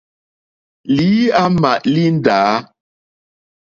Lǐǃáámà 0.95 1.71
líndǎ. 1.93 2.43